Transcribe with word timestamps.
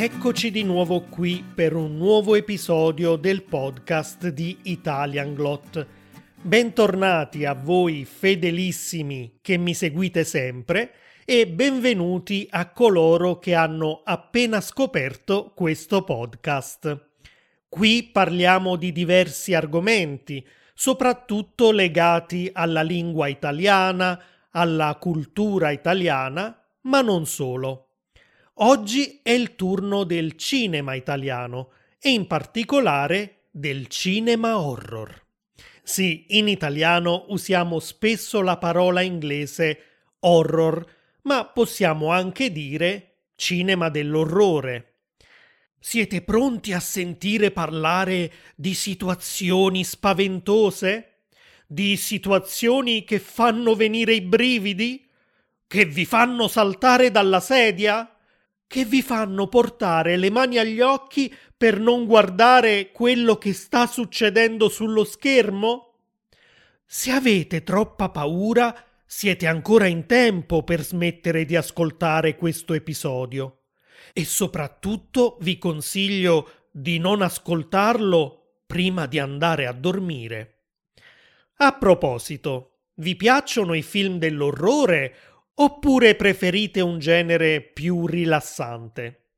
Eccoci 0.00 0.52
di 0.52 0.62
nuovo 0.62 1.00
qui 1.00 1.42
per 1.42 1.74
un 1.74 1.96
nuovo 1.96 2.36
episodio 2.36 3.16
del 3.16 3.42
podcast 3.42 4.28
di 4.28 4.56
Italian 4.62 5.34
Glot. 5.34 5.86
Bentornati 6.40 7.44
a 7.44 7.52
voi 7.52 8.04
fedelissimi 8.04 9.40
che 9.42 9.56
mi 9.56 9.74
seguite 9.74 10.22
sempre 10.22 10.92
e 11.24 11.48
benvenuti 11.48 12.46
a 12.48 12.70
coloro 12.70 13.40
che 13.40 13.56
hanno 13.56 14.02
appena 14.04 14.60
scoperto 14.60 15.50
questo 15.52 16.04
podcast. 16.04 17.08
Qui 17.68 18.04
parliamo 18.12 18.76
di 18.76 18.92
diversi 18.92 19.52
argomenti, 19.52 20.46
soprattutto 20.74 21.72
legati 21.72 22.48
alla 22.52 22.82
lingua 22.82 23.26
italiana, 23.26 24.22
alla 24.52 24.96
cultura 25.00 25.72
italiana, 25.72 26.56
ma 26.82 27.00
non 27.00 27.26
solo. 27.26 27.87
Oggi 28.60 29.20
è 29.22 29.30
il 29.30 29.54
turno 29.54 30.02
del 30.02 30.34
cinema 30.34 30.94
italiano 30.94 31.70
e 32.00 32.10
in 32.10 32.26
particolare 32.26 33.42
del 33.52 33.86
cinema 33.86 34.58
horror. 34.58 35.26
Sì, 35.80 36.24
in 36.30 36.48
italiano 36.48 37.26
usiamo 37.28 37.78
spesso 37.78 38.40
la 38.40 38.56
parola 38.56 39.00
inglese 39.00 39.82
horror, 40.20 40.84
ma 41.22 41.44
possiamo 41.44 42.10
anche 42.10 42.50
dire 42.50 43.12
cinema 43.36 43.90
dell'orrore. 43.90 44.94
Siete 45.78 46.22
pronti 46.22 46.72
a 46.72 46.80
sentire 46.80 47.52
parlare 47.52 48.32
di 48.56 48.74
situazioni 48.74 49.84
spaventose? 49.84 51.18
Di 51.64 51.96
situazioni 51.96 53.04
che 53.04 53.20
fanno 53.20 53.76
venire 53.76 54.14
i 54.14 54.20
brividi? 54.20 55.08
Che 55.64 55.84
vi 55.84 56.04
fanno 56.04 56.48
saltare 56.48 57.12
dalla 57.12 57.38
sedia? 57.38 58.12
Che 58.68 58.84
vi 58.84 59.02
fanno 59.02 59.48
portare 59.48 60.16
le 60.16 60.30
mani 60.30 60.58
agli 60.58 60.80
occhi 60.80 61.34
per 61.56 61.80
non 61.80 62.04
guardare 62.04 62.92
quello 62.92 63.36
che 63.36 63.54
sta 63.54 63.86
succedendo 63.86 64.68
sullo 64.68 65.04
schermo? 65.04 65.94
Se 66.84 67.10
avete 67.10 67.64
troppa 67.64 68.10
paura, 68.10 68.84
siete 69.06 69.46
ancora 69.46 69.86
in 69.86 70.04
tempo 70.04 70.62
per 70.62 70.84
smettere 70.84 71.46
di 71.46 71.56
ascoltare 71.56 72.36
questo 72.36 72.74
episodio. 72.74 73.62
E 74.12 74.24
soprattutto 74.24 75.38
vi 75.40 75.58
consiglio 75.58 76.66
di 76.70 76.98
non 76.98 77.22
ascoltarlo 77.22 78.60
prima 78.66 79.06
di 79.06 79.18
andare 79.18 79.66
a 79.66 79.72
dormire. 79.72 80.56
A 81.56 81.72
proposito, 81.72 82.80
vi 82.96 83.16
piacciono 83.16 83.74
i 83.74 83.82
film 83.82 84.18
dell'orrore 84.18 85.14
Oppure 85.60 86.14
preferite 86.14 86.80
un 86.80 87.00
genere 87.00 87.60
più 87.60 88.06
rilassante? 88.06 89.30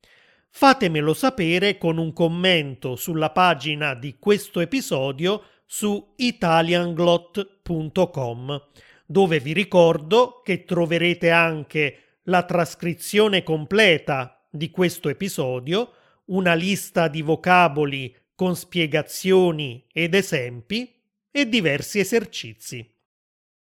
Fatemelo 0.50 1.14
sapere 1.14 1.78
con 1.78 1.96
un 1.96 2.12
commento 2.12 2.94
sulla 2.94 3.30
pagina 3.30 3.94
di 3.94 4.18
questo 4.18 4.60
episodio 4.60 5.42
su 5.64 6.12
italianglot.com, 6.16 8.68
dove 9.06 9.41
vi 9.41 9.54
ricordo 9.54 10.42
che 10.44 10.64
troverete 10.64 11.30
anche 11.30 12.18
la 12.24 12.42
trascrizione 12.42 13.42
completa 13.42 14.46
di 14.50 14.70
questo 14.70 15.08
episodio, 15.08 15.92
una 16.26 16.52
lista 16.52 17.08
di 17.08 17.22
vocaboli 17.22 18.14
con 18.34 18.54
spiegazioni 18.56 19.86
ed 19.91 20.14
esempi 20.14 21.00
e 21.30 21.48
diversi 21.48 21.98
esercizi. 21.98 22.98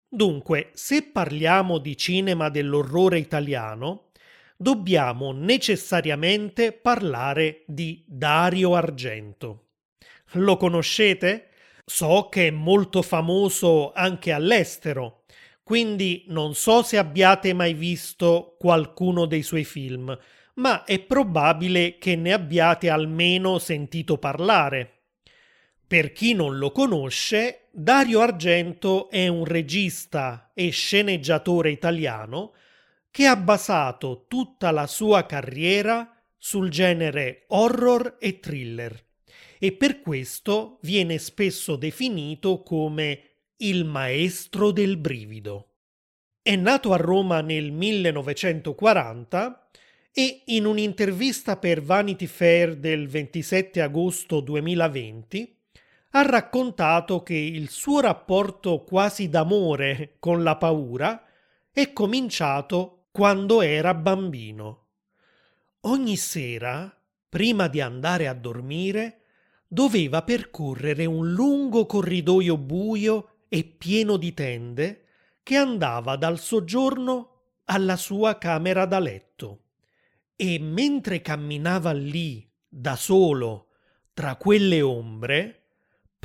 Dunque, 0.10 0.70
se 0.74 1.04
parliamo 1.04 1.80
di 1.80 1.98
cinema 1.98 2.50
dell'orrore 2.50 3.20
italiano, 3.20 4.12
dobbiamo 4.56 5.34
necessariamente 5.34 6.72
parlare 6.72 7.64
di 7.68 8.04
Dario 8.08 8.74
Argento. 8.76 9.66
Lo 10.34 10.56
conoscete? 10.56 11.50
So 11.86 12.28
che 12.30 12.48
è 12.48 12.52
molto 12.52 13.02
famoso 13.02 13.92
anche 13.94 14.32
all'estero, 14.32 15.24
quindi 15.64 16.24
non 16.28 16.56
so 16.56 16.84
se 16.84 16.98
abbiate 16.98 17.54
mai 17.54 17.74
visto 17.74 18.56
qualcuno 18.58 19.26
dei 19.26 19.42
suoi 19.44 19.66
film, 19.66 20.18
ma 20.56 20.84
è 20.86 21.00
probabile 21.00 21.98
che 21.98 22.16
ne 22.16 22.34
abbiate 22.34 22.90
almeno 22.90 23.60
sentito 23.60 24.18
parlare. 24.18 24.97
Per 25.88 26.12
chi 26.12 26.34
non 26.34 26.58
lo 26.58 26.72
conosce, 26.72 27.68
Dario 27.72 28.20
Argento 28.20 29.10
è 29.10 29.30
un 29.30 29.46
regista 29.46 30.52
e 30.54 30.70
sceneggiatore 30.70 31.72
italiano 31.72 32.52
che 33.10 33.26
ha 33.26 33.38
basato 33.38 34.26
tutta 34.28 34.72
la 34.72 34.86
sua 34.86 35.26
carriera 35.26 36.14
sul 36.38 36.70
genere 36.70 37.46
horror 37.48 38.18
e 38.20 38.42
thriller 38.42 39.02
e 39.60 39.72
per 39.72 40.02
questo 40.02 40.80
viene 40.82 41.18
spesso 41.20 41.78
definito 41.78 42.64
come 42.64 43.22
il 43.58 43.86
maestro 43.86 44.72
del 44.72 44.98
brivido. 44.98 45.76
È 46.42 46.58
nato 46.58 46.92
a 46.92 46.98
Roma 46.98 47.40
nel 47.40 47.72
1940 47.72 49.70
e 50.12 50.42
in 50.48 50.66
un'intervista 50.66 51.56
per 51.56 51.82
Vanity 51.82 52.26
Fair 52.26 52.76
del 52.76 53.08
27 53.08 53.82
agosto 53.82 54.42
2020 54.42 55.56
ha 56.12 56.22
raccontato 56.22 57.22
che 57.22 57.36
il 57.36 57.70
suo 57.70 58.00
rapporto 58.00 58.84
quasi 58.84 59.30
d'amore 59.30 60.16
con 60.20 60.44
la 60.44 60.56
paura 60.56 61.24
è 61.72 61.94
cominciato 61.94 63.08
quando 63.12 63.62
era 63.62 63.94
bambino. 63.94 64.86
Ogni 65.82 66.16
sera, 66.16 66.96
prima 67.30 67.68
di 67.68 67.82
andare 67.82 68.28
a 68.28 68.34
dormire, 68.34 69.22
doveva 69.68 70.24
percorrere 70.24 71.06
un 71.06 71.32
lungo 71.34 71.86
corridoio 71.86 72.58
buio 72.58 73.30
e 73.50 73.64
pieno 73.64 74.18
di 74.18 74.34
tende 74.34 75.06
che 75.44 75.56
andava 75.56 76.16
dal 76.16 76.40
soggiorno 76.40 77.32
alla 77.66 77.96
sua 77.96 78.38
camera 78.38 78.86
da 78.86 79.00
letto. 79.00 79.62
E 80.36 80.60
mentre 80.60 81.22
camminava 81.22 81.92
lì, 81.92 82.50
da 82.68 82.96
solo, 82.96 83.70
tra 84.14 84.36
quelle 84.36 84.82
ombre, 84.82 85.67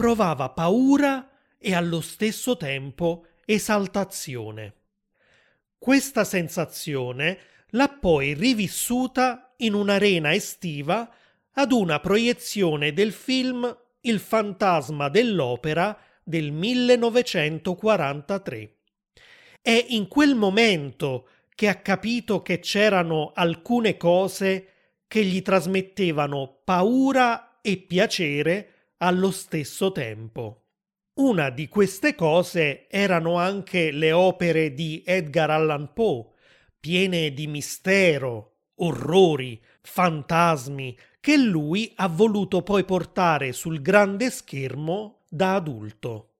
provava 0.02 0.48
paura 0.48 1.30
e 1.58 1.74
allo 1.74 2.00
stesso 2.00 2.56
tempo 2.56 3.26
esaltazione. 3.44 4.74
Questa 5.78 6.24
sensazione 6.24 7.38
l'ha 7.68 7.88
poi 7.88 8.34
rivissuta 8.34 9.54
in 9.58 9.74
un'arena 9.74 10.34
estiva 10.34 11.08
ad 11.52 11.70
una 11.70 12.00
proiezione 12.00 12.92
del 12.92 13.12
film 13.12 13.78
Il 14.00 14.18
fantasma 14.18 15.08
dell'opera 15.08 15.96
del 16.24 16.50
1943. 16.50 18.74
È 19.62 19.86
in 19.90 20.08
quel 20.08 20.34
momento 20.34 21.28
che 21.54 21.68
ha 21.68 21.76
capito 21.76 22.42
che 22.42 22.58
c'erano 22.58 23.30
alcune 23.36 23.96
cose 23.96 24.66
che 25.06 25.22
gli 25.22 25.42
trasmettevano 25.42 26.62
paura 26.64 27.60
e 27.60 27.76
piacere 27.76 28.71
allo 29.02 29.32
stesso 29.32 29.90
tempo. 29.90 30.66
Una 31.14 31.50
di 31.50 31.68
queste 31.68 32.14
cose 32.14 32.88
erano 32.88 33.36
anche 33.36 33.90
le 33.90 34.12
opere 34.12 34.72
di 34.74 35.02
Edgar 35.04 35.50
Allan 35.50 35.92
Poe, 35.92 36.28
piene 36.78 37.32
di 37.32 37.48
mistero, 37.48 38.68
orrori, 38.76 39.60
fantasmi, 39.82 40.96
che 41.20 41.36
lui 41.36 41.92
ha 41.96 42.06
voluto 42.06 42.62
poi 42.62 42.84
portare 42.84 43.52
sul 43.52 43.82
grande 43.82 44.30
schermo 44.30 45.24
da 45.28 45.56
adulto. 45.56 46.30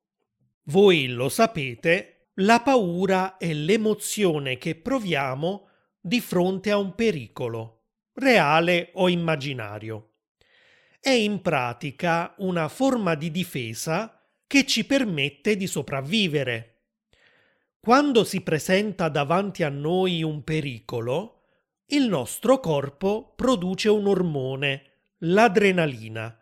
Voi 0.64 1.08
lo 1.08 1.28
sapete, 1.28 2.28
la 2.34 2.60
paura 2.60 3.38
è 3.38 3.52
l'emozione 3.52 4.56
che 4.56 4.76
proviamo 4.76 5.68
di 6.00 6.20
fronte 6.20 6.70
a 6.70 6.78
un 6.78 6.94
pericolo, 6.94 7.82
reale 8.15 8.91
o 8.94 9.08
immaginario 9.08 10.11
è 11.03 11.10
in 11.10 11.43
pratica 11.43 12.33
una 12.39 12.69
forma 12.69 13.16
di 13.16 13.33
difesa 13.33 14.25
che 14.47 14.65
ci 14.65 14.87
permette 14.87 15.57
di 15.57 15.66
sopravvivere. 15.66 16.83
Quando 17.81 18.22
si 18.22 18.41
presenta 18.43 19.09
davanti 19.09 19.65
a 19.65 19.69
noi 19.69 20.22
un 20.22 20.45
pericolo, 20.45 21.41
il 21.87 22.07
nostro 22.07 22.60
corpo 22.60 23.33
produce 23.34 23.89
un 23.89 24.07
ormone, 24.07 24.91
l'adrenalina, 25.25 26.39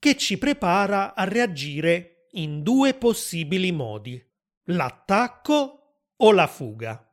che 0.00 0.16
ci 0.16 0.36
prepara 0.36 1.14
a 1.14 1.22
reagire 1.22 2.26
in 2.32 2.64
due 2.64 2.94
possibili 2.94 3.70
modi, 3.70 4.20
l'attacco 4.64 6.00
o 6.16 6.32
la 6.32 6.48
fuga. 6.48 7.08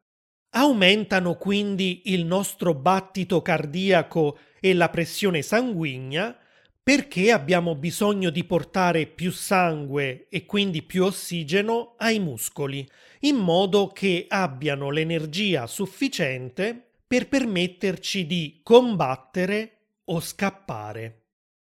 Aumentano 0.54 1.36
quindi 1.36 2.02
il 2.06 2.26
nostro 2.26 2.74
battito 2.74 3.44
cardiaco 3.44 4.40
e 4.60 4.74
la 4.74 4.90
pressione 4.90 5.44
sanguigna 5.44 6.36
perché 6.82 7.32
abbiamo 7.32 7.76
bisogno 7.76 8.30
di 8.30 8.44
portare 8.44 9.06
più 9.06 9.32
sangue 9.32 10.28
e 10.30 10.46
quindi 10.46 10.82
più 10.82 11.04
ossigeno 11.04 11.96
ai 11.98 12.20
muscoli, 12.20 12.88
in 13.22 13.36
modo 13.36 13.88
che 13.88 14.26
abbiano 14.28 14.90
l'energia 14.90 15.68
sufficiente 15.68 16.92
per 17.06 17.28
permetterci 17.28 18.26
di 18.26 18.62
combattere 18.64 19.78
o 20.06 20.20
scappare. 20.20 21.26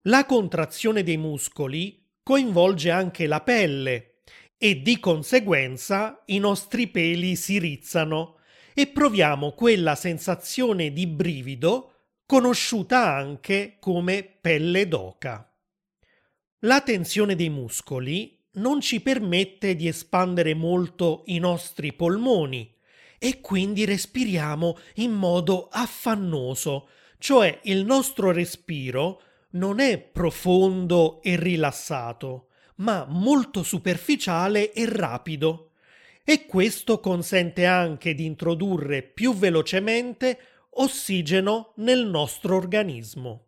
La 0.04 0.26
contrazione 0.26 1.04
dei 1.04 1.18
muscoli 1.18 2.06
coinvolge 2.22 2.90
anche 2.90 3.28
la 3.28 3.42
pelle 3.42 4.22
e 4.58 4.82
di 4.82 5.00
conseguenza 5.00 6.24
i 6.28 6.40
nostri 6.40 6.88
peli 6.88 7.36
si 7.36 7.60
rizzano 7.60 8.38
e 8.74 8.88
proviamo 8.88 9.52
quella 9.52 9.96
sensazione 9.96 10.92
di 10.92 11.06
brivido 11.06 11.93
conosciuta 12.26 13.16
anche 13.16 13.78
come 13.80 14.24
pelle 14.24 14.88
d'oca. 14.88 15.48
La 16.60 16.82
tensione 16.82 17.36
dei 17.36 17.50
muscoli 17.50 18.40
non 18.54 18.82
ci 18.82 19.02
permette 19.02 19.76
di 19.76 19.88
espandere 19.88 20.54
molto 20.54 21.24
i 21.26 21.40
nostri 21.40 21.94
polmoni 21.94 22.72
e 23.18 23.42
quindi 23.42 23.86
respiriamo 23.86 24.78
in 24.96 25.12
modo 25.12 25.70
affannoso, 25.72 26.88
cioè 27.18 27.60
il 27.64 27.86
nostro 27.86 28.32
respiro 28.32 29.22
non 29.52 29.80
è 29.80 29.98
profondo 29.98 31.22
e 31.22 31.36
rilassato, 31.36 32.48
ma 32.76 33.06
molto 33.08 33.64
superficiale 33.64 34.72
e 34.74 34.86
rapido. 34.88 35.72
E 36.24 36.46
questo 36.46 37.00
consente 37.00 37.66
anche 37.66 38.14
di 38.14 38.26
introdurre 38.26 39.04
più 39.04 39.34
velocemente 39.36 40.40
ossigeno 40.76 41.74
nel 41.78 42.06
nostro 42.06 42.56
organismo. 42.56 43.48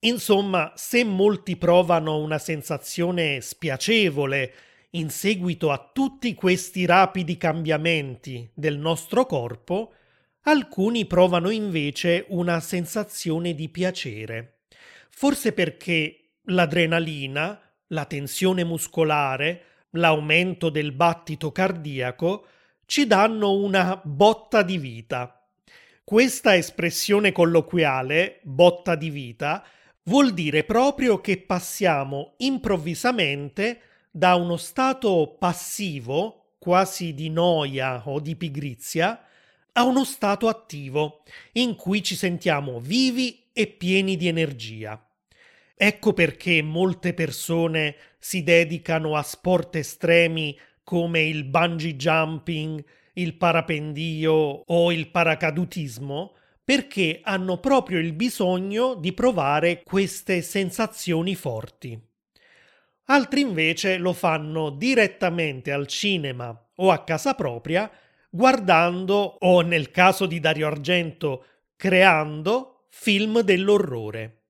Insomma, 0.00 0.72
se 0.76 1.04
molti 1.04 1.56
provano 1.56 2.18
una 2.18 2.38
sensazione 2.38 3.40
spiacevole 3.40 4.54
in 4.90 5.10
seguito 5.10 5.70
a 5.70 5.90
tutti 5.92 6.34
questi 6.34 6.86
rapidi 6.86 7.36
cambiamenti 7.36 8.48
del 8.54 8.78
nostro 8.78 9.26
corpo, 9.26 9.92
alcuni 10.42 11.06
provano 11.06 11.50
invece 11.50 12.24
una 12.28 12.60
sensazione 12.60 13.54
di 13.54 13.68
piacere. 13.68 14.60
Forse 15.10 15.52
perché 15.52 16.36
l'adrenalina, 16.44 17.60
la 17.88 18.04
tensione 18.04 18.64
muscolare, 18.64 19.64
l'aumento 19.90 20.68
del 20.70 20.92
battito 20.92 21.52
cardiaco 21.52 22.46
ci 22.86 23.06
danno 23.06 23.52
una 23.52 24.00
botta 24.02 24.62
di 24.62 24.78
vita. 24.78 25.35
Questa 26.08 26.54
espressione 26.54 27.32
colloquiale, 27.32 28.38
botta 28.44 28.94
di 28.94 29.10
vita, 29.10 29.66
vuol 30.04 30.32
dire 30.34 30.62
proprio 30.62 31.20
che 31.20 31.36
passiamo 31.36 32.34
improvvisamente 32.36 33.80
da 34.08 34.36
uno 34.36 34.56
stato 34.56 35.34
passivo, 35.36 36.52
quasi 36.60 37.12
di 37.12 37.28
noia 37.28 38.08
o 38.08 38.20
di 38.20 38.36
pigrizia, 38.36 39.20
a 39.72 39.82
uno 39.82 40.04
stato 40.04 40.46
attivo, 40.46 41.24
in 41.54 41.74
cui 41.74 42.04
ci 42.04 42.14
sentiamo 42.14 42.78
vivi 42.78 43.48
e 43.52 43.66
pieni 43.66 44.16
di 44.16 44.28
energia. 44.28 45.04
Ecco 45.74 46.12
perché 46.12 46.62
molte 46.62 47.14
persone 47.14 47.96
si 48.20 48.44
dedicano 48.44 49.16
a 49.16 49.24
sport 49.24 49.74
estremi 49.74 50.56
come 50.84 51.24
il 51.24 51.42
bungee 51.42 51.96
jumping, 51.96 52.84
il 53.18 53.36
parapendio 53.36 54.32
o 54.32 54.92
il 54.92 55.10
paracadutismo, 55.10 56.34
perché 56.64 57.20
hanno 57.22 57.58
proprio 57.58 57.98
il 57.98 58.12
bisogno 58.12 58.94
di 58.94 59.12
provare 59.12 59.82
queste 59.84 60.42
sensazioni 60.42 61.34
forti. 61.34 61.98
Altri 63.04 63.40
invece 63.40 63.98
lo 63.98 64.12
fanno 64.12 64.70
direttamente 64.70 65.70
al 65.70 65.86
cinema 65.86 66.68
o 66.76 66.90
a 66.90 67.04
casa 67.04 67.34
propria, 67.34 67.90
guardando 68.28 69.36
o 69.40 69.60
nel 69.60 69.90
caso 69.92 70.26
di 70.26 70.40
Dario 70.40 70.66
Argento 70.66 71.44
creando 71.76 72.86
film 72.90 73.40
dell'orrore. 73.40 74.42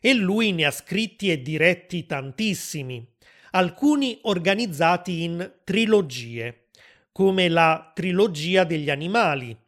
E 0.00 0.14
lui 0.14 0.52
ne 0.52 0.64
ha 0.64 0.70
scritti 0.70 1.30
e 1.30 1.42
diretti 1.42 2.06
tantissimi, 2.06 3.04
alcuni 3.50 4.18
organizzati 4.22 5.24
in 5.24 5.54
trilogie, 5.64 6.67
come 7.18 7.48
la 7.48 7.90
trilogia 7.92 8.62
degli 8.62 8.90
animali, 8.90 9.58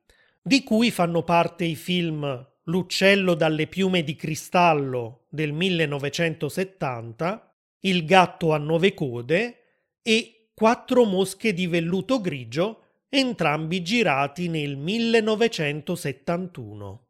di 0.41 0.62
cui 0.62 0.93
fanno 0.93 1.25
parte 1.25 1.64
i 1.64 1.75
film 1.75 2.47
L'uccello 2.64 3.32
dalle 3.35 3.67
piume 3.67 4.05
di 4.05 4.14
cristallo 4.14 5.25
del 5.29 5.52
1970, 5.52 7.52
Il 7.81 8.05
gatto 8.05 8.52
a 8.52 8.58
nove 8.58 8.94
code 8.94 9.62
e 10.00 10.50
Quattro 10.55 11.02
mosche 11.02 11.52
di 11.52 11.67
velluto 11.67 12.20
grigio, 12.20 12.85
entrambi 13.08 13.82
girati 13.82 14.47
nel 14.47 14.76
1971. 14.76 17.06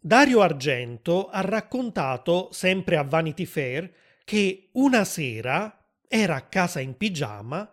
Dario 0.00 0.40
Argento 0.40 1.28
ha 1.28 1.42
raccontato, 1.42 2.48
sempre 2.50 2.96
a 2.96 3.04
Vanity 3.04 3.44
Fair, 3.44 3.88
che 4.24 4.70
una 4.72 5.04
sera 5.04 5.86
era 6.08 6.34
a 6.34 6.42
casa 6.42 6.80
in 6.80 6.96
pigiama 6.96 7.70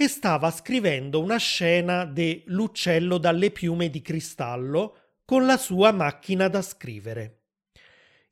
e 0.00 0.06
stava 0.06 0.52
scrivendo 0.52 1.20
una 1.20 1.38
scena 1.38 2.04
de 2.04 2.44
L'uccello 2.46 3.18
dalle 3.18 3.50
piume 3.50 3.90
di 3.90 4.00
cristallo 4.00 4.96
con 5.24 5.44
la 5.44 5.56
sua 5.56 5.90
macchina 5.90 6.46
da 6.46 6.62
scrivere. 6.62 7.40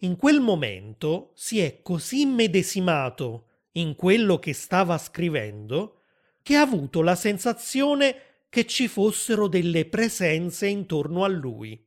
In 0.00 0.14
quel 0.14 0.38
momento 0.38 1.32
si 1.34 1.58
è 1.58 1.82
così 1.82 2.24
medesimato 2.24 3.48
in 3.72 3.96
quello 3.96 4.38
che 4.38 4.52
stava 4.52 4.96
scrivendo 4.96 6.02
che 6.40 6.54
ha 6.54 6.60
avuto 6.60 7.02
la 7.02 7.16
sensazione 7.16 8.44
che 8.48 8.64
ci 8.64 8.86
fossero 8.86 9.48
delle 9.48 9.86
presenze 9.86 10.69
intorno 10.69 11.24
a 11.24 11.28
lui. 11.28 11.84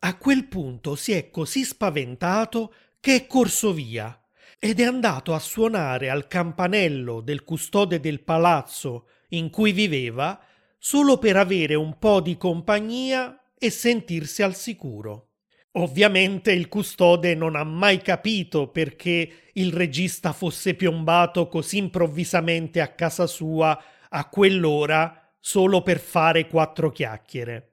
A 0.00 0.16
quel 0.18 0.46
punto 0.46 0.94
si 0.94 1.10
è 1.10 1.30
così 1.30 1.64
spaventato 1.64 2.72
che 3.00 3.16
è 3.16 3.26
corso 3.26 3.72
via 3.72 4.16
ed 4.60 4.78
è 4.78 4.84
andato 4.84 5.34
a 5.34 5.40
suonare 5.40 6.10
al 6.10 6.28
campanello 6.28 7.20
del 7.20 7.42
custode 7.42 7.98
del 7.98 8.22
palazzo 8.22 9.08
in 9.28 9.50
cui 9.50 9.72
viveva 9.72 10.40
solo 10.78 11.18
per 11.18 11.36
avere 11.36 11.74
un 11.74 11.98
po' 11.98 12.20
di 12.20 12.36
compagnia 12.36 13.40
e 13.58 13.70
sentirsi 13.70 14.42
al 14.42 14.54
sicuro. 14.54 15.30
Ovviamente 15.72 16.52
il 16.52 16.68
custode 16.68 17.34
non 17.34 17.54
ha 17.54 17.64
mai 17.64 18.00
capito 18.00 18.68
perché 18.68 19.50
il 19.52 19.72
regista 19.72 20.32
fosse 20.32 20.74
piombato 20.74 21.48
così 21.48 21.78
improvvisamente 21.78 22.80
a 22.80 22.88
casa 22.88 23.26
sua 23.26 23.78
a 24.08 24.28
quell'ora 24.28 25.34
solo 25.38 25.82
per 25.82 25.98
fare 25.98 26.46
quattro 26.46 26.90
chiacchiere. 26.90 27.72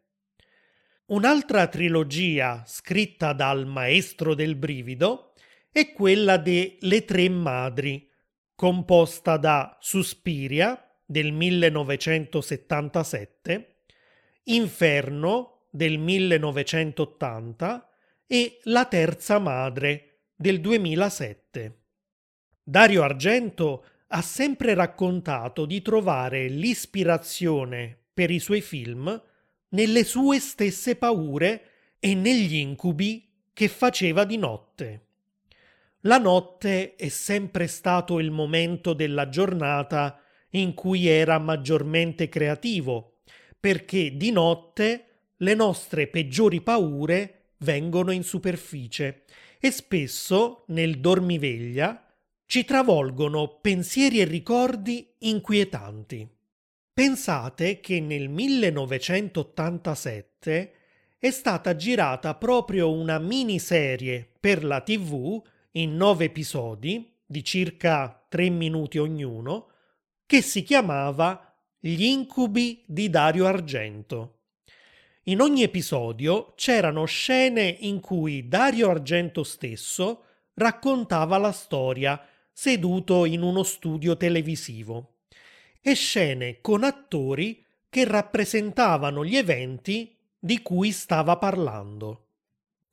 Un'altra 1.06 1.68
trilogia 1.68 2.64
scritta 2.66 3.34
dal 3.34 3.66
maestro 3.68 4.34
del 4.34 4.56
brivido 4.56 5.34
è 5.72 5.92
quella 5.92 6.38
de 6.38 6.78
Le 6.82 7.06
Tre 7.06 7.30
Madri, 7.30 8.10
composta 8.56 9.38
da 9.38 9.78
Suspiria, 9.80 10.83
del 11.06 11.32
1977, 11.32 13.76
Inferno 14.46 15.68
del 15.70 15.98
1980 15.98 17.90
e 18.28 18.60
La 18.64 18.86
terza 18.86 19.40
madre 19.40 20.24
del 20.36 20.60
2007. 20.60 21.78
Dario 22.62 23.04
Argento 23.04 23.86
ha 24.08 24.22
sempre 24.22 24.74
raccontato 24.74 25.66
di 25.66 25.82
trovare 25.82 26.48
l'ispirazione 26.48 27.98
per 28.14 28.32
i 28.32 28.40
suoi 28.40 28.62
film 28.62 29.22
nelle 29.70 30.04
sue 30.04 30.40
stesse 30.40 30.96
paure 30.96 31.70
e 32.00 32.14
negli 32.14 32.56
incubi 32.56 33.28
che 33.54 33.68
faceva 33.68 34.24
di 34.24 34.38
notte. 34.38 35.06
La 36.02 36.18
notte 36.18 36.96
è 36.96 37.08
sempre 37.08 37.68
stato 37.68 38.20
il 38.20 38.30
momento 38.30 38.94
della 38.94 39.30
giornata 39.30 40.23
in 40.56 40.74
cui 40.74 41.08
era 41.08 41.40
maggiormente 41.40 42.28
creativo, 42.30 43.18
perché 43.60 44.16
di 44.18 44.32
notte 44.32 45.06
le 45.38 45.54
nostre 45.54 46.08
peggiori 46.08 46.62
paure 46.62 47.52
vengono 47.60 48.12
in 48.12 48.24
superficie 48.24 49.24
e 49.60 49.70
spesso 49.72 50.64
nel 50.68 51.00
dormiveglia 51.00 52.06
ci 52.46 52.66
travolgono 52.66 53.60
pensieri 53.62 54.20
e 54.20 54.26
ricordi 54.26 55.08
inquietanti. 55.20 56.28
Pensate 56.94 57.80
che 57.80 58.00
nel 58.00 58.30
1987 58.30 60.74
è 61.18 61.32
stata 61.32 61.76
girata 61.76 62.36
proprio 62.36 62.92
una 62.92 63.18
miniserie 63.18 64.30
per 64.40 64.64
la 64.64 64.82
TV 64.82 65.42
in 65.72 65.96
nove 65.96 66.26
episodi 66.26 67.12
di 67.26 67.44
circa 67.44 68.24
tre 68.30 68.50
minuti 68.50 69.00
ognuno 69.00 69.70
che 70.26 70.42
si 70.42 70.64
chiamava 70.64 71.54
Gli 71.80 72.04
incubi 72.04 72.84
di 72.88 73.10
Dario 73.10 73.46
Argento. 73.46 74.40
In 75.24 75.42
ogni 75.42 75.64
episodio 75.64 76.54
c'erano 76.56 77.06
scene 77.06 77.64
in 77.64 78.00
cui 78.00 78.48
Dario 78.48 78.90
Argento 78.90 79.44
stesso 79.44 80.24
raccontava 80.56 81.38
la 81.38 81.52
storia 81.52 82.22
seduto 82.52 83.26
in 83.26 83.42
uno 83.42 83.64
studio 83.64 84.16
televisivo 84.16 85.16
e 85.82 85.94
scene 85.94 86.62
con 86.62 86.84
attori 86.84 87.66
che 87.90 88.06
rappresentavano 88.06 89.26
gli 89.26 89.36
eventi 89.36 90.16
di 90.40 90.62
cui 90.62 90.92
stava 90.92 91.38
parlando. 91.38 92.28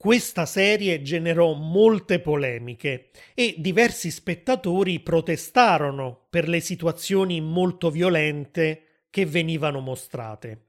Questa 0.03 0.47
serie 0.47 1.03
generò 1.03 1.53
molte 1.53 2.21
polemiche 2.21 3.11
e 3.35 3.57
diversi 3.59 4.11
spettatori 4.11 5.01
protestarono 5.01 6.25
per 6.31 6.49
le 6.49 6.61
situazioni 6.61 7.43
molto 7.43 7.91
violente 7.91 9.03
che 9.11 9.27
venivano 9.27 9.81
mostrate. 9.81 10.69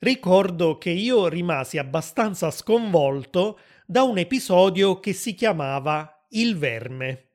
Ricordo 0.00 0.76
che 0.76 0.90
io 0.90 1.28
rimasi 1.28 1.78
abbastanza 1.78 2.50
sconvolto 2.50 3.58
da 3.86 4.02
un 4.02 4.18
episodio 4.18 5.00
che 5.00 5.14
si 5.14 5.34
chiamava 5.34 6.26
Il 6.32 6.58
Verme. 6.58 7.28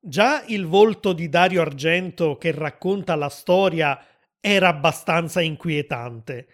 Già 0.00 0.42
il 0.46 0.64
volto 0.64 1.12
di 1.12 1.28
Dario 1.28 1.60
Argento 1.60 2.38
che 2.38 2.52
racconta 2.52 3.16
la 3.16 3.28
storia 3.28 4.02
era 4.40 4.68
abbastanza 4.68 5.42
inquietante, 5.42 6.46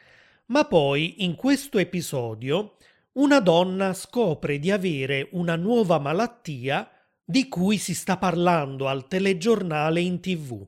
ma 0.47 0.65
poi 0.65 1.23
in 1.23 1.37
questo 1.37 1.79
episodio 1.79 2.75
una 3.15 3.39
donna 3.39 3.93
scopre 3.95 4.59
di 4.59 4.71
avere 4.71 5.29
una 5.33 5.55
nuova 5.57 5.99
malattia 5.99 6.89
di 7.25 7.49
cui 7.49 7.79
si 7.79 7.95
sta 7.95 8.17
parlando 8.17 8.89
al 8.89 9.07
telegiornale 9.07 10.01
in 10.01 10.21
tv. 10.21 10.67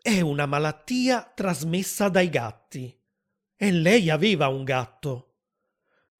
È 0.00 0.20
una 0.20 0.46
malattia 0.46 1.30
trasmessa 1.34 2.08
dai 2.08 2.28
gatti. 2.28 2.98
E 3.56 3.70
lei 3.70 4.10
aveva 4.10 4.48
un 4.48 4.64
gatto. 4.64 5.34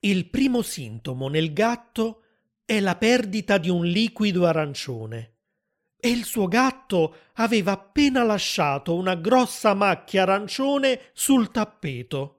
Il 0.00 0.28
primo 0.28 0.62
sintomo 0.62 1.28
nel 1.28 1.52
gatto 1.52 2.22
è 2.64 2.78
la 2.80 2.96
perdita 2.96 3.58
di 3.58 3.70
un 3.70 3.84
liquido 3.84 4.46
arancione. 4.46 5.36
E 5.96 6.10
il 6.10 6.24
suo 6.24 6.48
gatto 6.48 7.16
aveva 7.34 7.72
appena 7.72 8.22
lasciato 8.22 8.94
una 8.94 9.14
grossa 9.14 9.72
macchia 9.72 10.22
arancione 10.22 11.10
sul 11.14 11.50
tappeto. 11.50 12.33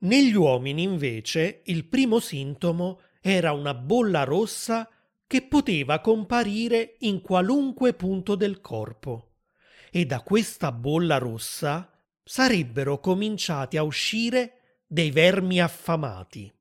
Negli 0.00 0.34
uomini, 0.34 0.82
invece, 0.82 1.62
il 1.64 1.84
primo 1.86 2.20
sintomo 2.20 3.00
era 3.20 3.52
una 3.52 3.74
bolla 3.74 4.22
rossa 4.22 4.88
che 5.26 5.42
poteva 5.42 6.00
comparire 6.00 6.96
in 7.00 7.20
qualunque 7.20 7.94
punto 7.94 8.36
del 8.36 8.60
corpo. 8.60 9.32
E 9.90 10.06
da 10.06 10.20
questa 10.20 10.70
bolla 10.70 11.18
rossa 11.18 11.90
sarebbero 12.22 13.00
cominciati 13.00 13.76
a 13.76 13.82
uscire 13.82 14.82
dei 14.86 15.10
vermi 15.10 15.60
affamati. 15.60 16.52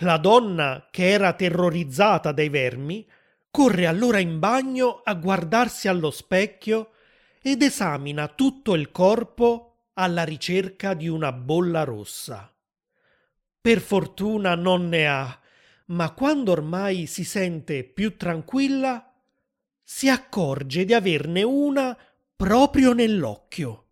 La 0.00 0.16
donna, 0.16 0.88
che 0.90 1.10
era 1.10 1.34
terrorizzata 1.34 2.32
dai 2.32 2.48
vermi, 2.48 3.06
corre 3.50 3.86
allora 3.86 4.18
in 4.18 4.38
bagno 4.38 5.00
a 5.04 5.14
guardarsi 5.14 5.88
allo 5.88 6.10
specchio 6.10 6.90
ed 7.42 7.62
esamina 7.62 8.28
tutto 8.28 8.74
il 8.74 8.90
corpo 8.90 9.65
alla 9.98 10.24
ricerca 10.24 10.94
di 10.94 11.08
una 11.08 11.32
bolla 11.32 11.84
rossa. 11.84 12.52
Per 13.60 13.80
fortuna 13.80 14.54
non 14.54 14.88
ne 14.88 15.08
ha, 15.08 15.40
ma 15.86 16.12
quando 16.12 16.52
ormai 16.52 17.06
si 17.06 17.24
sente 17.24 17.84
più 17.84 18.16
tranquilla, 18.16 19.12
si 19.82 20.08
accorge 20.08 20.84
di 20.84 20.92
averne 20.92 21.42
una 21.42 21.96
proprio 22.34 22.92
nell'occhio. 22.92 23.84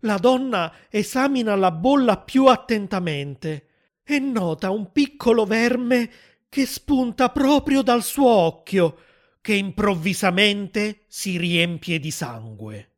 La 0.00 0.18
donna 0.18 0.72
esamina 0.90 1.54
la 1.54 1.70
bolla 1.70 2.18
più 2.18 2.46
attentamente 2.46 3.68
e 4.04 4.18
nota 4.18 4.70
un 4.70 4.92
piccolo 4.92 5.46
verme 5.46 6.10
che 6.50 6.66
spunta 6.66 7.30
proprio 7.30 7.82
dal 7.82 8.02
suo 8.02 8.28
occhio, 8.28 8.98
che 9.40 9.54
improvvisamente 9.54 11.04
si 11.08 11.38
riempie 11.38 11.98
di 11.98 12.10
sangue. 12.10 12.93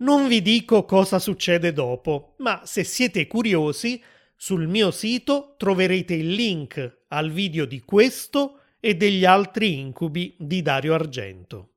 Non 0.00 0.28
vi 0.28 0.42
dico 0.42 0.84
cosa 0.84 1.18
succede 1.18 1.72
dopo, 1.72 2.34
ma 2.38 2.62
se 2.64 2.84
siete 2.84 3.26
curiosi, 3.26 4.00
sul 4.36 4.68
mio 4.68 4.92
sito 4.92 5.54
troverete 5.56 6.14
il 6.14 6.34
link 6.34 7.00
al 7.08 7.32
video 7.32 7.64
di 7.64 7.80
questo 7.80 8.60
e 8.78 8.94
degli 8.94 9.24
altri 9.24 9.80
incubi 9.80 10.36
di 10.38 10.62
Dario 10.62 10.94
Argento. 10.94 11.72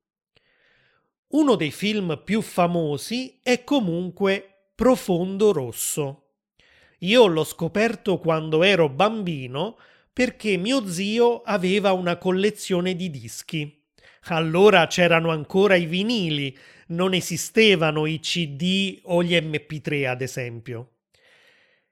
Uno 1.29 1.55
dei 1.55 1.71
film 1.71 2.21
più 2.23 2.41
famosi 2.41 3.39
è 3.41 3.63
comunque 3.63 4.67
Profondo 4.75 5.51
Rosso. 5.51 6.33
Io 6.99 7.25
l'ho 7.25 7.43
scoperto 7.43 8.19
quando 8.19 8.61
ero 8.61 8.87
bambino 8.87 9.77
perché 10.13 10.57
mio 10.57 10.87
zio 10.87 11.41
aveva 11.41 11.93
una 11.93 12.17
collezione 12.17 12.95
di 12.95 13.09
dischi. 13.09 13.79
Allora 14.25 14.85
c'erano 14.85 15.31
ancora 15.31 15.75
i 15.75 15.85
vinili, 15.85 16.55
non 16.91 17.13
esistevano 17.13 18.05
i 18.05 18.19
CD 18.19 18.99
o 19.03 19.23
gli 19.23 19.33
MP3 19.33 20.07
ad 20.07 20.21
esempio. 20.21 20.91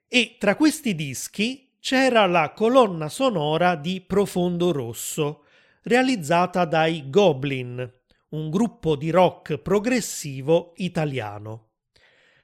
E 0.07 0.37
tra 0.39 0.55
questi 0.55 0.95
dischi 0.95 1.75
c'era 1.79 2.25
la 2.25 2.51
colonna 2.51 3.09
sonora 3.09 3.75
di 3.75 4.01
Profondo 4.01 4.71
Rosso, 4.71 5.45
realizzata 5.83 6.65
dai 6.65 7.09
Goblin, 7.09 7.91
un 8.29 8.49
gruppo 8.49 8.95
di 8.95 9.09
rock 9.09 9.57
progressivo 9.57 10.73
italiano. 10.77 11.67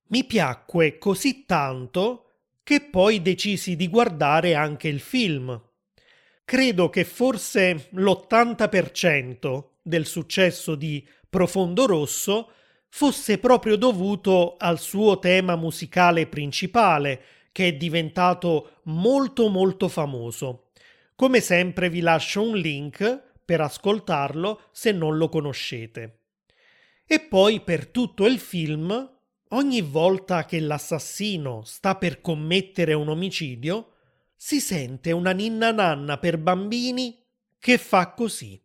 Mi 0.08 0.24
piacque 0.24 0.98
così 0.98 1.46
tanto 1.46 2.22
che 2.64 2.82
poi 2.82 3.22
decisi 3.22 3.76
di 3.76 3.88
guardare 3.88 4.56
anche 4.56 4.88
il 4.88 5.00
film. 5.00 5.60
Credo 6.44 6.90
che 6.90 7.04
forse 7.04 7.90
l'80% 7.92 9.64
del 9.82 10.06
successo 10.06 10.76
di 10.76 11.08
Profondo 11.36 11.86
Rosso 11.86 12.50
fosse 12.88 13.40
proprio 13.40 13.76
dovuto 13.76 14.56
al 14.58 14.80
suo 14.80 15.20
tema 15.20 15.58
musicale 15.58 16.28
principale, 16.28 17.22
che 17.52 17.68
è 17.68 17.74
diventato 17.74 18.80
molto 18.84 19.50
molto 19.50 19.90
famoso. 19.90 20.70
Come 21.14 21.42
sempre 21.42 21.90
vi 21.90 22.00
lascio 22.00 22.42
un 22.42 22.56
link 22.56 23.22
per 23.44 23.60
ascoltarlo 23.60 24.62
se 24.72 24.94
non 24.94 25.18
lo 25.18 25.28
conoscete. 25.28 26.20
E 27.06 27.20
poi 27.20 27.60
per 27.60 27.88
tutto 27.88 28.26
il 28.28 28.40
film, 28.40 29.18
ogni 29.50 29.82
volta 29.82 30.46
che 30.46 30.62
l'assassino 30.62 31.64
sta 31.66 31.98
per 31.98 32.22
commettere 32.22 32.94
un 32.94 33.10
omicidio, 33.10 33.92
si 34.38 34.62
sente 34.62 35.12
una 35.12 35.34
ninna 35.34 35.74
nanna 35.74 36.18
per 36.18 36.38
bambini 36.38 37.22
che 37.60 37.78
fa 37.78 38.14
così. 38.14 38.65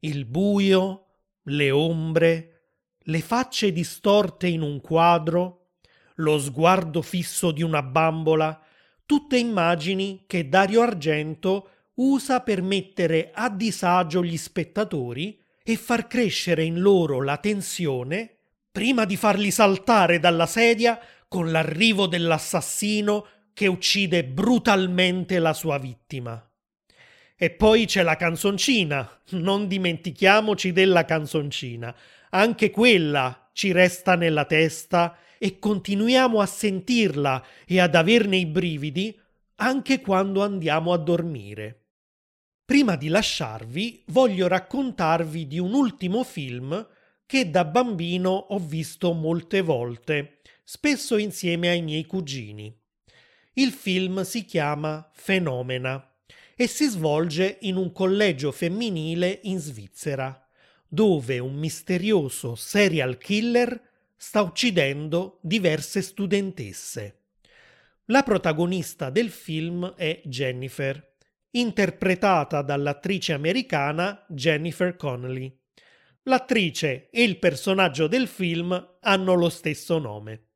il 0.00 0.24
buio, 0.24 1.06
le 1.44 1.70
ombre, 1.70 2.60
le 2.98 3.20
facce 3.20 3.72
distorte 3.72 4.46
in 4.46 4.62
un 4.62 4.80
quadro, 4.80 5.72
lo 6.16 6.38
sguardo 6.38 7.02
fisso 7.02 7.50
di 7.50 7.62
una 7.62 7.82
bambola, 7.82 8.60
tutte 9.06 9.38
immagini 9.38 10.24
che 10.26 10.48
Dario 10.48 10.82
Argento 10.82 11.70
usa 11.94 12.40
per 12.40 12.62
mettere 12.62 13.30
a 13.32 13.50
disagio 13.50 14.22
gli 14.22 14.36
spettatori 14.36 15.38
e 15.62 15.76
far 15.76 16.06
crescere 16.06 16.62
in 16.64 16.80
loro 16.80 17.22
la 17.22 17.36
tensione 17.36 18.36
prima 18.72 19.04
di 19.04 19.16
farli 19.16 19.50
saltare 19.50 20.18
dalla 20.18 20.46
sedia 20.46 20.98
con 21.28 21.50
l'arrivo 21.50 22.06
dell'assassino 22.06 23.26
che 23.52 23.66
uccide 23.66 24.24
brutalmente 24.24 25.38
la 25.38 25.52
sua 25.52 25.78
vittima. 25.78 26.49
E 27.42 27.48
poi 27.48 27.86
c'è 27.86 28.02
la 28.02 28.16
canzoncina, 28.16 29.22
non 29.30 29.66
dimentichiamoci 29.66 30.72
della 30.72 31.06
canzoncina. 31.06 31.96
Anche 32.32 32.68
quella 32.70 33.48
ci 33.54 33.72
resta 33.72 34.14
nella 34.14 34.44
testa 34.44 35.16
e 35.38 35.58
continuiamo 35.58 36.38
a 36.38 36.44
sentirla 36.44 37.42
e 37.64 37.80
ad 37.80 37.94
averne 37.94 38.36
i 38.36 38.44
brividi 38.44 39.18
anche 39.54 40.02
quando 40.02 40.42
andiamo 40.42 40.92
a 40.92 40.98
dormire. 40.98 41.86
Prima 42.62 42.96
di 42.96 43.08
lasciarvi, 43.08 44.02
voglio 44.08 44.46
raccontarvi 44.46 45.46
di 45.46 45.58
un 45.58 45.72
ultimo 45.72 46.24
film 46.24 46.86
che 47.24 47.48
da 47.48 47.64
bambino 47.64 48.32
ho 48.32 48.58
visto 48.58 49.14
molte 49.14 49.62
volte, 49.62 50.40
spesso 50.62 51.16
insieme 51.16 51.70
ai 51.70 51.80
miei 51.80 52.04
cugini. 52.04 52.70
Il 53.54 53.70
film 53.70 54.24
si 54.24 54.44
chiama 54.44 55.08
Fenomena 55.14 56.04
e 56.60 56.66
si 56.66 56.86
svolge 56.88 57.56
in 57.62 57.76
un 57.76 57.90
collegio 57.90 58.52
femminile 58.52 59.40
in 59.44 59.58
Svizzera, 59.58 60.46
dove 60.86 61.38
un 61.38 61.54
misterioso 61.54 62.54
serial 62.54 63.16
killer 63.16 63.80
sta 64.14 64.42
uccidendo 64.42 65.38
diverse 65.40 66.02
studentesse. 66.02 67.20
La 68.06 68.22
protagonista 68.22 69.08
del 69.08 69.30
film 69.30 69.94
è 69.94 70.20
Jennifer 70.26 71.14
interpretata 71.52 72.60
dall'attrice 72.60 73.32
americana 73.32 74.22
Jennifer 74.28 74.96
Connelly. 74.96 75.58
L'attrice 76.24 77.08
e 77.08 77.22
il 77.22 77.38
personaggio 77.38 78.06
del 78.06 78.28
film 78.28 78.96
hanno 79.00 79.32
lo 79.32 79.48
stesso 79.48 79.98
nome. 79.98 80.48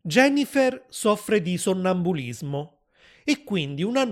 Jennifer 0.00 0.84
soffre 0.88 1.42
di 1.42 1.58
sonnambulismo 1.58 2.82
e 3.24 3.42
quindi 3.42 3.82
una 3.82 4.04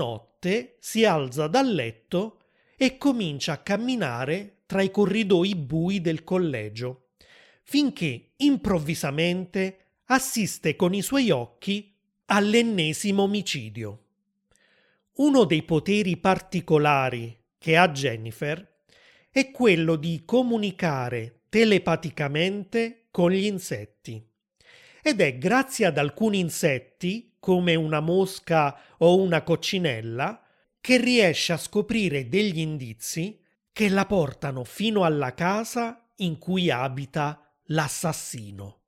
notte 0.44 0.76
si 0.78 1.04
alza 1.04 1.46
dal 1.46 1.72
letto 1.72 2.40
e 2.76 2.98
comincia 2.98 3.52
a 3.52 3.58
camminare 3.58 4.58
tra 4.66 4.82
i 4.82 4.90
corridoi 4.90 5.54
bui 5.54 6.00
del 6.00 6.22
collegio, 6.22 7.08
finché 7.62 8.32
improvvisamente 8.36 9.78
assiste 10.06 10.76
con 10.76 10.92
i 10.92 11.00
suoi 11.00 11.30
occhi 11.30 11.96
all'ennesimo 12.26 13.22
omicidio. 13.22 14.00
Uno 15.16 15.44
dei 15.44 15.62
poteri 15.62 16.16
particolari 16.18 17.38
che 17.56 17.76
ha 17.76 17.88
Jennifer 17.88 18.82
è 19.30 19.50
quello 19.50 19.96
di 19.96 20.22
comunicare 20.24 21.42
telepaticamente 21.48 23.06
con 23.10 23.30
gli 23.30 23.44
insetti. 23.44 24.22
Ed 25.06 25.20
è 25.20 25.36
grazie 25.36 25.84
ad 25.84 25.98
alcuni 25.98 26.38
insetti, 26.38 27.36
come 27.38 27.74
una 27.74 28.00
mosca 28.00 28.74
o 28.96 29.20
una 29.20 29.42
coccinella, 29.42 30.42
che 30.80 30.96
riesce 30.96 31.52
a 31.52 31.58
scoprire 31.58 32.30
degli 32.30 32.58
indizi 32.58 33.38
che 33.70 33.90
la 33.90 34.06
portano 34.06 34.64
fino 34.64 35.04
alla 35.04 35.34
casa 35.34 36.08
in 36.16 36.38
cui 36.38 36.70
abita 36.70 37.54
l'assassino. 37.64 38.80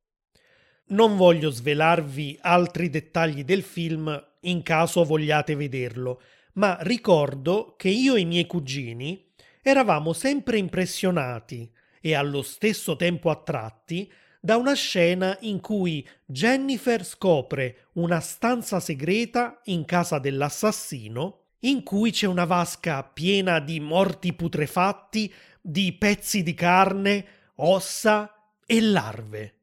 Non 0.87 1.19
voglio 1.19 1.51
svelarvi 1.51 2.39
altri 2.41 2.89
dettagli 2.89 3.45
del 3.45 3.63
film 3.63 4.19
in 4.41 4.63
caso 4.63 5.05
vogliate 5.05 5.55
vederlo, 5.55 6.23
ma 6.55 6.79
ricordo 6.81 7.75
che 7.77 7.91
io 7.91 8.15
e 8.15 8.21
i 8.21 8.25
miei 8.25 8.47
cugini 8.47 9.33
eravamo 9.61 10.15
sempre 10.15 10.57
impressionati 10.57 11.71
e 12.01 12.15
allo 12.15 12.41
stesso 12.41 12.97
tempo 12.97 13.29
attratti 13.29 14.11
da 14.41 14.57
una 14.57 14.75
scena 14.75 15.37
in 15.41 15.61
cui 15.61 16.07
Jennifer 16.25 17.05
scopre 17.05 17.89
una 17.95 18.21
stanza 18.21 18.81
segreta 18.81 19.61
in 19.65 19.85
casa 19.85 20.19
dell'assassino 20.19 21.41
in 21.61 21.83
cui 21.83 22.13
c'è 22.13 22.27
una 22.27 22.45
vasca 22.45 23.03
piena 23.03 23.59
di 23.59 23.81
morti 23.81 24.33
putrefatti, 24.35 25.33
di 25.61 25.93
pezzi 25.95 26.43
di 26.43 26.55
carne, 26.55 27.27
ossa 27.57 28.53
e 28.65 28.81
larve. 28.81 29.55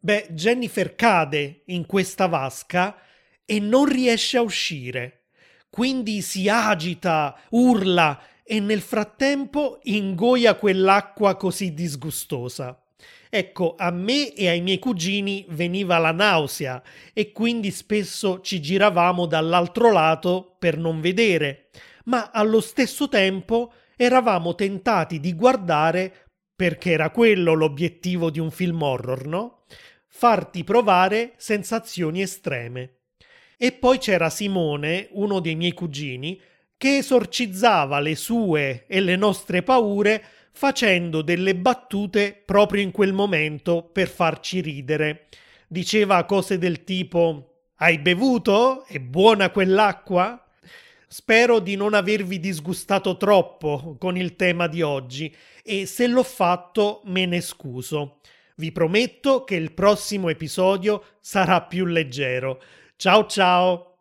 Beh, 0.00 0.28
Jennifer 0.30 0.94
cade 0.94 1.62
in 1.66 1.86
questa 1.86 2.26
vasca 2.26 2.96
e 3.44 3.58
non 3.58 3.86
riesce 3.86 4.36
a 4.36 4.42
uscire. 4.42 5.24
Quindi 5.68 6.22
si 6.22 6.48
agita, 6.48 7.38
urla 7.50 8.22
e 8.42 8.60
nel 8.60 8.80
frattempo 8.80 9.80
ingoia 9.84 10.54
quell'acqua 10.54 11.36
così 11.36 11.74
disgustosa. 11.74 12.83
Ecco, 13.36 13.74
a 13.76 13.90
me 13.90 14.32
e 14.32 14.48
ai 14.48 14.60
miei 14.60 14.78
cugini 14.78 15.44
veniva 15.48 15.98
la 15.98 16.12
nausea 16.12 16.80
e 17.12 17.32
quindi 17.32 17.72
spesso 17.72 18.40
ci 18.42 18.60
giravamo 18.60 19.26
dall'altro 19.26 19.90
lato 19.90 20.54
per 20.56 20.78
non 20.78 21.00
vedere, 21.00 21.70
ma 22.04 22.30
allo 22.32 22.60
stesso 22.60 23.08
tempo 23.08 23.72
eravamo 23.96 24.54
tentati 24.54 25.18
di 25.18 25.34
guardare, 25.34 26.28
perché 26.54 26.92
era 26.92 27.10
quello 27.10 27.54
l'obiettivo 27.54 28.30
di 28.30 28.38
un 28.38 28.52
film 28.52 28.80
horror, 28.80 29.26
no? 29.26 29.64
Farti 30.06 30.62
provare 30.62 31.32
sensazioni 31.36 32.22
estreme. 32.22 32.98
E 33.56 33.72
poi 33.72 33.98
c'era 33.98 34.30
Simone, 34.30 35.08
uno 35.10 35.40
dei 35.40 35.56
miei 35.56 35.72
cugini, 35.72 36.40
che 36.76 36.98
esorcizzava 36.98 37.98
le 37.98 38.14
sue 38.14 38.84
e 38.86 39.00
le 39.00 39.16
nostre 39.16 39.64
paure 39.64 40.24
facendo 40.56 41.20
delle 41.20 41.56
battute 41.56 42.40
proprio 42.44 42.80
in 42.80 42.92
quel 42.92 43.12
momento 43.12 43.82
per 43.82 44.08
farci 44.08 44.60
ridere. 44.60 45.26
Diceva 45.66 46.24
cose 46.24 46.58
del 46.58 46.84
tipo 46.84 47.64
Hai 47.76 47.98
bevuto? 47.98 48.84
È 48.86 49.00
buona 49.00 49.50
quell'acqua? 49.50 50.40
Spero 51.08 51.58
di 51.58 51.76
non 51.76 51.92
avervi 51.92 52.38
disgustato 52.38 53.16
troppo 53.16 53.96
con 53.98 54.16
il 54.16 54.36
tema 54.36 54.68
di 54.68 54.82
oggi 54.82 55.34
e 55.62 55.86
se 55.86 56.06
l'ho 56.06 56.22
fatto 56.22 57.02
me 57.04 57.26
ne 57.26 57.40
scuso. 57.40 58.20
Vi 58.56 58.70
prometto 58.70 59.42
che 59.42 59.56
il 59.56 59.72
prossimo 59.72 60.28
episodio 60.28 61.02
sarà 61.20 61.62
più 61.62 61.84
leggero. 61.84 62.62
Ciao 62.96 63.26
ciao! 63.26 63.93